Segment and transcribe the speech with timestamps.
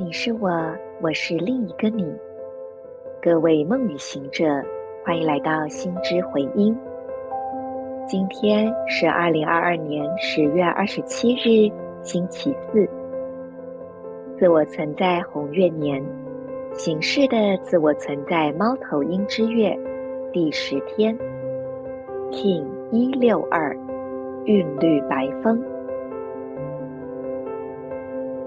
[0.00, 0.48] 你是我，
[1.00, 2.06] 我是另一个你。
[3.20, 4.44] 各位梦语行者，
[5.04, 6.78] 欢迎来到心之回音。
[8.06, 11.68] 今天是二零二二年十月二十七日，
[12.00, 12.88] 星期四。
[14.38, 16.00] 自我存在红月年，
[16.74, 19.76] 形式的自我存在猫头鹰之月，
[20.32, 21.18] 第十天
[22.30, 23.76] ，King 一六二，
[24.44, 25.60] 韵律白风。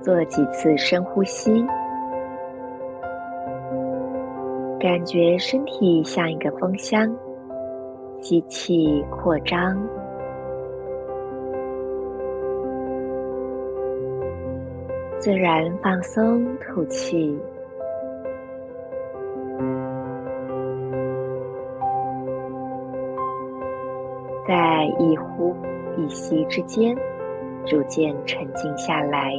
[0.02, 1.64] 做几次深呼吸，
[4.80, 7.08] 感觉身体像一个风箱，
[8.20, 9.80] 吸气扩张。
[15.20, 17.40] 自然放松，吐气，
[24.48, 25.56] 在一呼
[25.96, 26.98] 一吸之间，
[27.68, 29.34] 逐渐沉静下来。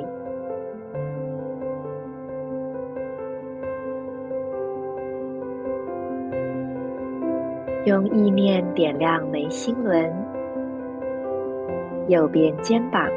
[7.84, 10.08] 用意念点亮眉心轮，
[12.06, 13.08] 右边肩膀。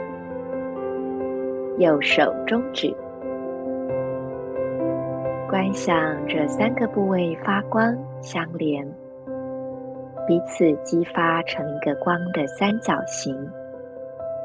[1.77, 2.91] 右手中指，
[5.47, 8.83] 观想这三个部位发光相连，
[10.25, 13.37] 彼此激发成一个光的三角形，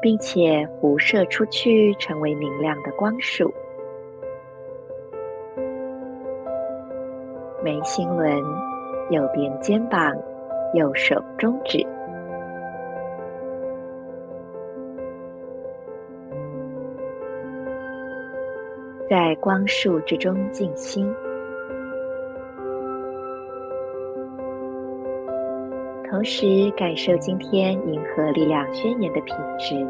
[0.03, 3.51] 并且辐射出去，成为明亮的光束。
[7.63, 8.43] 眉心轮，
[9.11, 10.17] 右边肩膀，
[10.73, 11.85] 右手中指。
[19.09, 21.13] 在光束之中静心，
[26.09, 29.85] 同时感受今天银河力量宣言的品质。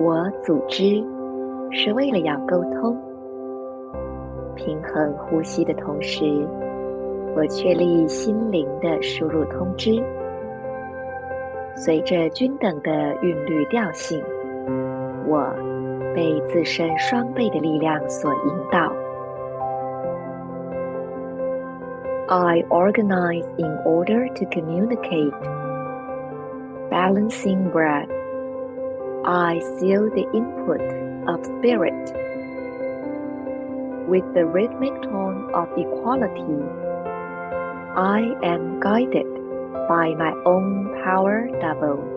[0.00, 1.00] 我组织
[1.70, 3.00] 是为了要沟通、
[4.61, 6.23] 平衡呼吸的同时，
[7.35, 10.01] 我确立心灵的输入通知，
[11.75, 14.23] 随着均等的韵律调性。
[15.27, 15.47] 我
[16.15, 18.91] 被自身双倍的力量所引导。
[22.29, 25.33] I organize in order to communicate.
[26.89, 28.09] Balancing breath.
[29.23, 30.81] I seal the input
[31.27, 32.13] of spirit
[34.12, 36.60] With the rhythmic tone of equality.
[37.96, 39.24] I am guided
[39.88, 42.12] by my own power doubled.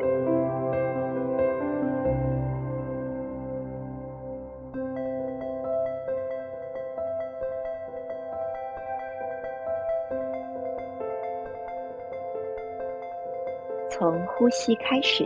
[13.90, 15.24] 从呼吸开始，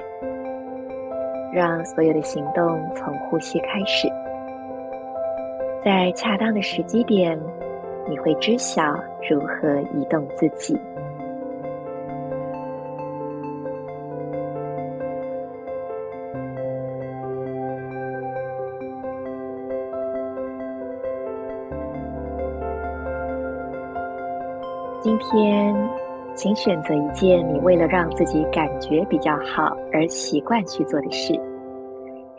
[1.51, 4.07] 让所有的行动从呼吸开始。
[5.83, 7.39] 在恰当的时机点，
[8.07, 8.93] 你会知晓
[9.29, 10.77] 如何移动自己。
[25.01, 25.75] 今天。
[26.35, 31.33] 请选择一件你为了让自己感觉比较好而习惯去做的事，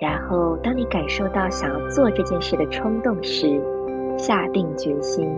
[0.00, 3.60] 然后当你感受到想要做这件事的冲动时，
[4.16, 5.30] 下定决心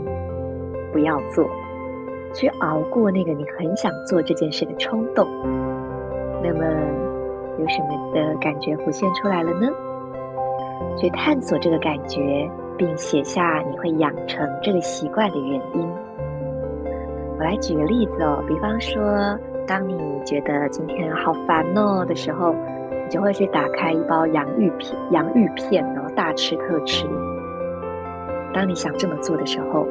[0.93, 1.45] 不要做，
[2.33, 5.27] 去熬过那个你很想做这件事的冲动。
[6.45, 6.65] 那么
[7.59, 9.69] 有什么的感觉浮现出来了呢？
[10.97, 15.89] 去探索这个感觉，并写下你会养成这个习惯的原因。
[17.37, 19.03] 我来举个例子哦，比方说，
[19.67, 22.55] 当你觉得今天好烦哦的时候，
[23.05, 27.07] 你就会去打开一包洋芋片，洋芋片，然后大吃特吃。
[28.55, 29.87] 当你想这么做的时候，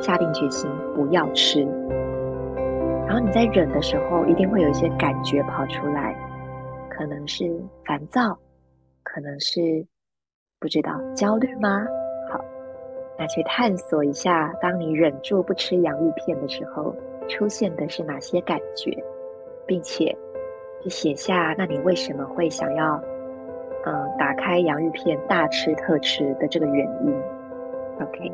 [0.00, 1.62] 下定决心不要吃。
[3.06, 6.16] 然后你在忍的时候，一定会有一些感觉跑出来，
[6.88, 7.44] 可能是
[7.84, 8.38] 烦躁，
[9.02, 9.60] 可能是
[10.58, 11.84] 不知道焦虑吗？
[12.30, 12.40] 好
[13.18, 16.94] 那去探索一下，当你忍住不吃洋芋片的时候，
[17.28, 18.90] 出现的是哪些感觉，
[19.66, 20.16] 并且
[20.82, 23.00] 去写下，那你为什么会想要，
[23.84, 27.14] 嗯，打开洋芋片大吃特吃的这个原因
[28.00, 28.32] ？OK，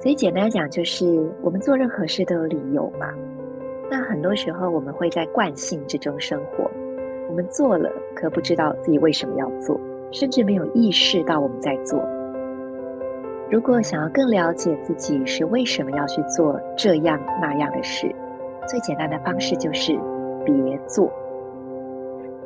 [0.00, 3.08] 所以简单讲就是，我们做任何事都有理由嘛。
[3.90, 6.70] 那很多时候我们会在惯性之中生活，
[7.28, 9.78] 我们做了，可不知道自己为什么要做，
[10.10, 12.02] 甚至没有意识到我们在做。
[13.50, 18.10] 如果想要更了解自己是为什么要去做这样那样的事，
[18.66, 19.92] 最简单的方式就是
[20.42, 21.12] 别做。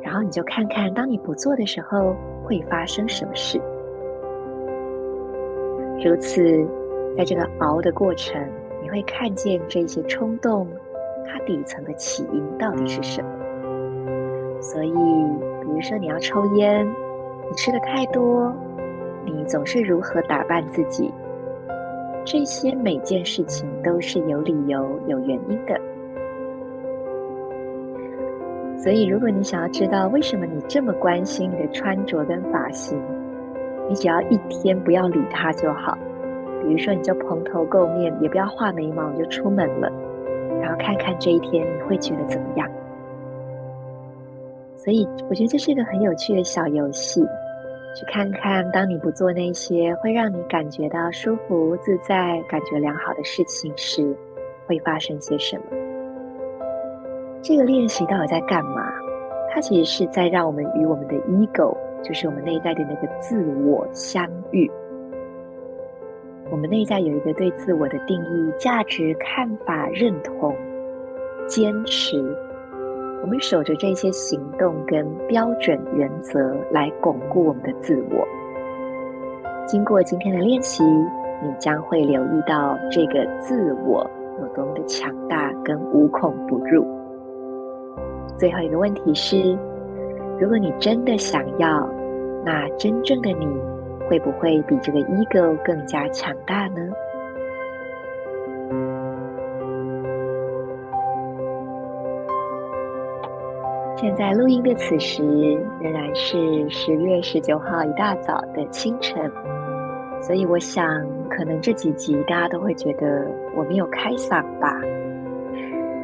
[0.01, 3.59] 然后你就看看，当你不做的时候，会发生什么事。
[6.03, 6.65] 如此，
[7.17, 8.41] 在这个熬的过程，
[8.81, 10.67] 你会看见这些冲动，
[11.25, 13.29] 它底层的起因到底是什么。
[14.61, 16.87] 所以，比如说你要抽烟，
[17.49, 18.53] 你吃的太多，
[19.25, 21.11] 你总是如何打扮自己，
[22.23, 25.79] 这些每件事情都是有理由、有原因的。
[28.77, 33.01] 所以，如果你想要知道为什么你这么关心你的穿着跟发型，
[33.89, 35.97] 你只要一天不要理它就好。
[36.61, 39.91] 比如说，你就蓬头垢面，也不要画眉毛，就出门了，
[40.61, 42.69] 然后看看这一天你会觉得怎么样。
[44.75, 47.21] 所以，我觉得这是一个很有趣的小游戏，
[47.95, 54.15] 去看看当你不做那些会让你感觉到舒服、自在、感觉良好的事情时，
[54.67, 55.86] 会发生些什么。
[57.47, 58.91] 这个练习到底在干嘛？
[59.49, 61.73] 它其实是在让我们与我们的 ego，
[62.03, 64.69] 就是我们内在的那个自我相遇。
[66.51, 70.53] 我们内在有一个对自我的定义、价值、看法、认同、
[71.47, 72.17] 坚持。
[73.21, 78.27] 我们守着这些行动跟标准原则来巩固我们的自我。
[79.65, 84.05] 经过今天的练习，你将会留意到这个自我
[84.37, 86.85] 有多么的强大跟无孔不入。
[88.35, 89.57] 最后一个问题是：
[90.39, 91.89] 如果你真的想要，
[92.43, 93.47] 那真正的你
[94.09, 96.81] 会不会比这个 ego 更加强大呢？
[103.95, 105.23] 现在录音的此时
[105.81, 109.29] 仍然是十月十九号一大早的清晨，
[110.21, 110.85] 所以我想，
[111.27, 114.79] 可能这几集大家都会觉得我没有开嗓吧。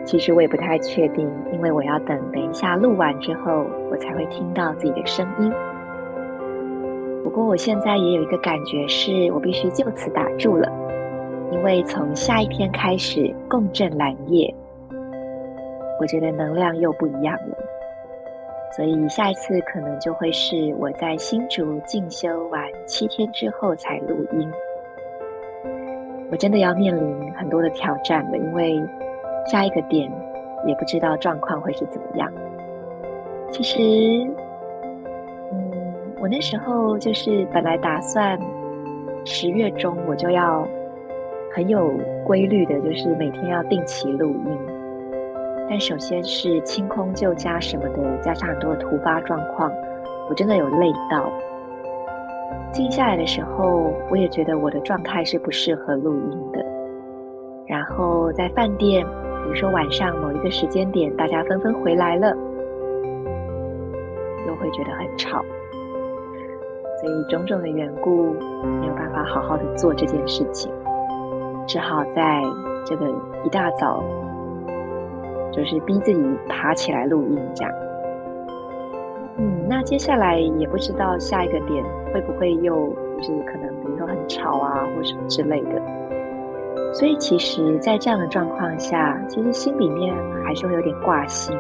[0.06, 5.52] 其实我也不太确定，因为我要等等一下录完之后，我才会听到自己的声音。
[7.24, 10.70] 不过我现在也有一个感觉，是我必须就此打住了，
[11.52, 14.54] 因为从下一天开始共振蓝夜，
[16.02, 17.58] 我觉得能量又不一样了。
[18.76, 24.52] 所以下一次可能就会是我在新竹进修完七天之后才录音。
[26.30, 28.84] 我真的要面临很多的挑战了，因为。
[29.46, 30.12] 下一个点，
[30.66, 32.32] 也不知道状况会是怎么样。
[33.52, 33.78] 其实，
[35.52, 35.72] 嗯，
[36.22, 38.40] 我那时候就是本来打算
[39.26, 40.68] 十月中我就要
[41.54, 41.92] 很有
[42.26, 44.58] 规律的，就是每天要定期录音。
[45.70, 49.72] 但首先是清空旧家什么的，加上很多突发状况，
[50.30, 51.30] 我真的有累到。
[52.72, 56.66] 静下来的时候，我也觉得我的状态是不适合录音的。
[57.68, 59.06] 然后在饭店。
[59.44, 62.36] 比如说晚上某一个时间点，大家纷纷回来了，
[64.48, 65.44] 又会觉得很吵，
[67.02, 68.34] 所以种种的缘故，
[68.80, 70.72] 没有办法好好的做这件事情，
[71.68, 72.42] 只好在
[72.86, 73.08] 这个
[73.44, 74.04] 一大早，
[75.52, 77.74] 就是逼自己爬起来录音这样。
[79.38, 85.82] 嗯，那接下来也不知道下一个点会不会又就是可能比如说很吵啊，或什么之类的。
[86.94, 91.58] 所以，其实，在这样的状况下，其实心里面还是会有点挂心。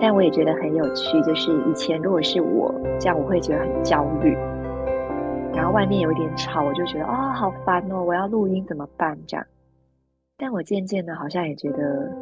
[0.00, 4.36] 但我也觉得很有趣，就是以前如果是我这样，我会觉得很焦虑。
[5.54, 9.18] 然后外面有一点吵，我就觉得啊、哦，好烦哦，我要录音怎么办？
[9.26, 9.44] 这样。
[10.36, 12.12] 但我渐渐的，好像也觉得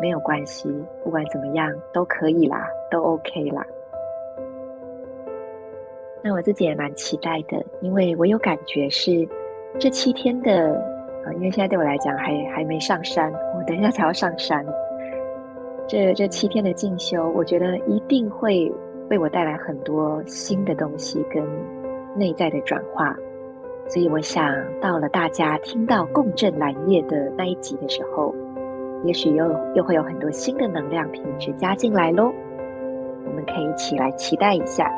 [0.00, 0.68] 没有关系，
[1.04, 3.64] 不管怎么样都可以啦，都 OK 啦。
[6.24, 9.26] 那我自己也蛮期待的，因为我有感觉是
[9.78, 10.91] 这七天的。
[11.24, 14.64] 啊，因为现在对我来讲还还没上山，我等一下才要上山。
[15.86, 18.72] 这这七天的进修，我觉得一定会
[19.10, 21.44] 为我带来很多新的东西跟
[22.16, 23.14] 内在的转化。
[23.88, 24.46] 所以我想
[24.80, 28.34] 到了大家听到共振蓝夜的那一集的时候，
[29.04, 32.32] 也许又又会有很多新的能量品质加进来喽。
[33.26, 34.90] 我们可以一起来期待一下。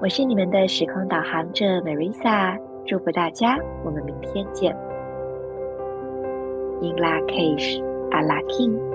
[0.00, 2.67] 我是你们的时空导航者 Marisa。
[2.88, 4.74] 祝福大家，我们明天见。
[6.80, 8.87] In lak'ech ala k'in